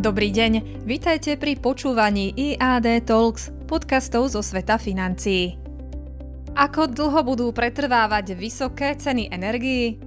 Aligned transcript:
Dobrý 0.00 0.32
deň, 0.32 0.80
vitajte 0.88 1.36
pri 1.36 1.60
počúvaní 1.60 2.32
IAD 2.32 3.04
Talks, 3.04 3.52
podcastov 3.68 4.32
zo 4.32 4.40
sveta 4.40 4.80
financií. 4.80 5.60
Ako 6.56 6.88
dlho 6.88 7.20
budú 7.20 7.52
pretrvávať 7.52 8.32
vysoké 8.32 8.96
ceny 8.96 9.28
energií? 9.28 10.00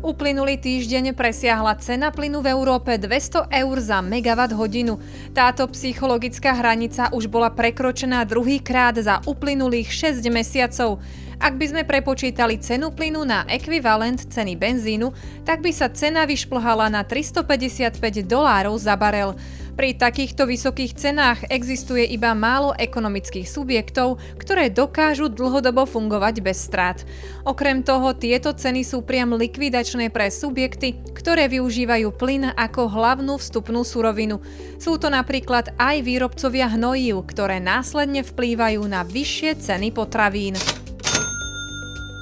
Uplynulý 0.00 0.56
týždeň 0.56 1.12
presiahla 1.12 1.76
cena 1.76 2.08
plynu 2.08 2.40
v 2.40 2.56
Európe 2.56 2.96
200 2.96 3.52
eur 3.52 3.76
za 3.84 4.00
megawatt 4.00 4.56
hodinu. 4.56 4.96
Táto 5.36 5.68
psychologická 5.76 6.56
hranica 6.56 7.12
už 7.12 7.28
bola 7.28 7.52
prekročená 7.52 8.24
druhýkrát 8.24 8.96
za 8.96 9.20
uplynulých 9.28 9.92
6 9.92 10.24
mesiacov. 10.32 11.04
Ak 11.42 11.58
by 11.58 11.74
sme 11.74 11.82
prepočítali 11.82 12.54
cenu 12.62 12.94
plynu 12.94 13.26
na 13.26 13.42
ekvivalent 13.50 14.30
ceny 14.30 14.54
benzínu, 14.54 15.10
tak 15.42 15.58
by 15.58 15.74
sa 15.74 15.90
cena 15.90 16.22
vyšplhala 16.22 16.86
na 16.86 17.02
355 17.02 17.98
dolárov 18.22 18.78
za 18.78 18.94
barel. 18.94 19.34
Pri 19.74 19.98
takýchto 19.98 20.46
vysokých 20.46 20.94
cenách 20.94 21.42
existuje 21.50 22.06
iba 22.14 22.30
málo 22.38 22.70
ekonomických 22.78 23.50
subjektov, 23.50 24.22
ktoré 24.38 24.70
dokážu 24.70 25.26
dlhodobo 25.26 25.82
fungovať 25.82 26.34
bez 26.46 26.62
strát. 26.62 27.02
Okrem 27.42 27.82
toho, 27.82 28.14
tieto 28.14 28.54
ceny 28.54 28.86
sú 28.86 29.02
priam 29.02 29.34
likvidačné 29.34 30.14
pre 30.14 30.30
subjekty, 30.30 31.02
ktoré 31.10 31.50
využívajú 31.50 32.14
plyn 32.14 32.54
ako 32.54 32.86
hlavnú 32.86 33.34
vstupnú 33.34 33.82
surovinu. 33.82 34.38
Sú 34.78 34.94
to 34.94 35.10
napríklad 35.10 35.74
aj 35.74 36.06
výrobcovia 36.06 36.70
hnojív, 36.70 37.26
ktoré 37.26 37.58
následne 37.58 38.22
vplývajú 38.22 38.86
na 38.86 39.02
vyššie 39.02 39.58
ceny 39.58 39.90
potravín. 39.90 40.54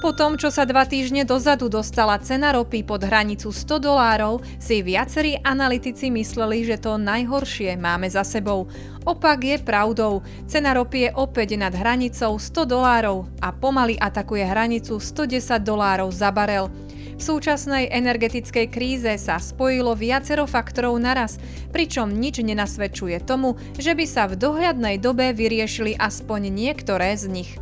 Po 0.01 0.17
tom, 0.17 0.33
čo 0.33 0.49
sa 0.49 0.65
dva 0.65 0.81
týždne 0.89 1.29
dozadu 1.29 1.69
dostala 1.69 2.17
cena 2.17 2.49
ropy 2.57 2.81
pod 2.81 3.05
hranicu 3.05 3.53
100 3.53 3.77
dolárov, 3.77 4.41
si 4.57 4.81
viacerí 4.81 5.37
analytici 5.45 6.09
mysleli, 6.09 6.65
že 6.65 6.81
to 6.81 6.97
najhoršie 6.97 7.77
máme 7.77 8.09
za 8.09 8.25
sebou. 8.25 8.65
Opak 9.05 9.45
je 9.45 9.61
pravdou. 9.61 10.25
Cena 10.49 10.73
ropy 10.73 11.05
je 11.05 11.09
opäť 11.13 11.53
nad 11.53 11.69
hranicou 11.69 12.33
100 12.33 12.65
dolárov 12.65 13.29
a 13.45 13.53
pomaly 13.53 13.93
atakuje 14.01 14.41
hranicu 14.41 14.97
110 14.97 15.61
dolárov 15.61 16.09
za 16.09 16.33
barel. 16.33 16.73
V 17.13 17.21
súčasnej 17.21 17.93
energetickej 17.93 18.73
kríze 18.73 19.13
sa 19.21 19.37
spojilo 19.37 19.93
viacero 19.93 20.49
faktorov 20.49 20.97
naraz, 20.97 21.37
pričom 21.69 22.09
nič 22.09 22.41
nenasvedčuje 22.41 23.21
tomu, 23.21 23.53
že 23.77 23.93
by 23.93 24.09
sa 24.09 24.25
v 24.25 24.33
dohľadnej 24.33 24.97
dobe 24.97 25.29
vyriešili 25.29 25.93
aspoň 25.93 26.49
niektoré 26.49 27.13
z 27.13 27.29
nich. 27.29 27.53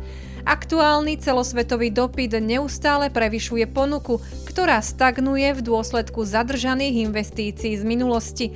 Aktuálny 0.44 1.20
celosvetový 1.20 1.92
dopyt 1.92 2.40
neustále 2.40 3.12
prevyšuje 3.12 3.68
ponuku, 3.68 4.20
ktorá 4.48 4.80
stagnuje 4.80 5.52
v 5.52 5.60
dôsledku 5.60 6.24
zadržaných 6.24 7.08
investícií 7.12 7.76
z 7.76 7.84
minulosti. 7.84 8.46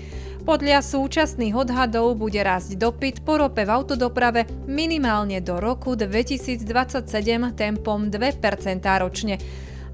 Podľa 0.45 0.85
súčasných 0.85 1.57
odhadov 1.57 2.21
bude 2.21 2.37
rásť 2.45 2.77
dopyt 2.77 3.25
po 3.25 3.41
rope 3.41 3.65
v 3.65 3.73
autodoprave 3.73 4.45
minimálne 4.69 5.41
do 5.41 5.57
roku 5.57 5.97
2027 5.97 7.09
tempom 7.57 8.13
2% 8.13 9.01
ročne. 9.01 9.41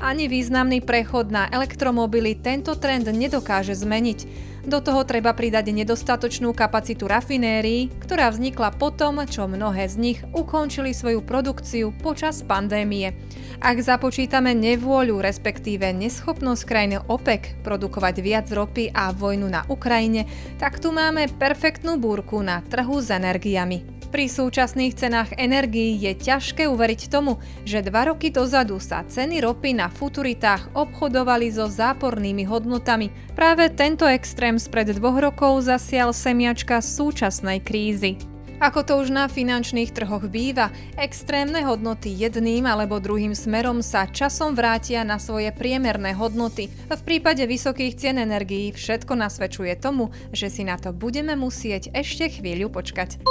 Ani 0.02 0.26
významný 0.26 0.82
prechod 0.82 1.30
na 1.30 1.46
elektromobily 1.52 2.42
tento 2.42 2.74
trend 2.74 3.06
nedokáže 3.06 3.78
zmeniť. 3.78 4.49
Do 4.70 4.78
toho 4.78 5.02
treba 5.02 5.34
pridať 5.34 5.74
nedostatočnú 5.74 6.54
kapacitu 6.54 7.10
rafinérií, 7.10 7.90
ktorá 8.06 8.30
vznikla 8.30 8.70
potom, 8.78 9.18
čo 9.26 9.50
mnohé 9.50 9.90
z 9.90 9.98
nich 9.98 10.18
ukončili 10.30 10.94
svoju 10.94 11.26
produkciu 11.26 11.90
počas 11.98 12.46
pandémie. 12.46 13.18
Ak 13.58 13.82
započítame 13.82 14.54
nevôľu, 14.54 15.18
respektíve 15.18 15.90
neschopnosť 15.90 16.62
krajiny 16.62 17.02
OPEC 17.02 17.66
produkovať 17.66 18.14
viac 18.22 18.46
ropy 18.46 18.94
a 18.94 19.10
vojnu 19.10 19.50
na 19.50 19.66
Ukrajine, 19.66 20.30
tak 20.62 20.78
tu 20.78 20.94
máme 20.94 21.26
perfektnú 21.34 21.98
búrku 21.98 22.38
na 22.38 22.62
trhu 22.62 23.02
s 23.02 23.10
energiami. 23.10 23.99
Pri 24.10 24.26
súčasných 24.26 24.98
cenách 24.98 25.30
energií 25.38 25.94
je 25.94 26.18
ťažké 26.18 26.66
uveriť 26.66 27.06
tomu, 27.14 27.38
že 27.62 27.78
dva 27.86 28.10
roky 28.10 28.34
dozadu 28.34 28.82
sa 28.82 29.06
ceny 29.06 29.38
ropy 29.38 29.78
na 29.78 29.86
futuritách 29.86 30.74
obchodovali 30.74 31.46
so 31.54 31.70
zápornými 31.70 32.42
hodnotami. 32.42 33.14
Práve 33.38 33.70
tento 33.70 34.10
extrém 34.10 34.58
spred 34.58 34.98
dvoch 34.98 35.14
rokov 35.22 35.62
zasial 35.70 36.10
semiačka 36.10 36.82
súčasnej 36.82 37.62
krízy. 37.62 38.18
Ako 38.60 38.84
to 38.84 39.00
už 39.00 39.08
na 39.08 39.24
finančných 39.24 39.88
trhoch 39.88 40.28
býva, 40.28 40.68
extrémne 41.00 41.64
hodnoty 41.64 42.12
jedným 42.12 42.68
alebo 42.68 43.00
druhým 43.00 43.32
smerom 43.32 43.80
sa 43.80 44.04
časom 44.04 44.52
vrátia 44.52 45.00
na 45.00 45.16
svoje 45.16 45.48
priemerné 45.48 46.12
hodnoty. 46.12 46.68
V 46.68 47.00
prípade 47.00 47.40
vysokých 47.40 47.96
cien 47.96 48.20
energií 48.20 48.68
všetko 48.76 49.16
nasvedčuje 49.16 49.80
tomu, 49.80 50.12
že 50.36 50.52
si 50.52 50.68
na 50.68 50.76
to 50.76 50.92
budeme 50.92 51.32
musieť 51.40 51.88
ešte 51.96 52.28
chvíľu 52.28 52.68
počkať. 52.68 53.24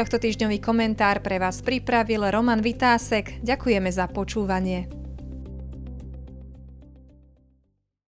Tohto 0.00 0.16
týždňový 0.16 0.64
komentár 0.64 1.20
pre 1.20 1.36
vás 1.36 1.60
pripravil 1.60 2.24
Roman 2.32 2.64
Vitásek. 2.64 3.44
Ďakujeme 3.44 3.92
za 3.92 4.08
počúvanie. 4.08 4.99